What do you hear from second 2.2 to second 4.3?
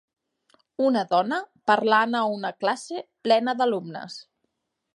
a una classe plena d'alumnes.